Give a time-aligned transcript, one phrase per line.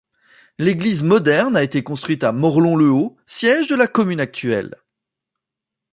[0.57, 4.73] L’église moderne a été construite à Morlhon-le-Haut, siège de la commune actuelle.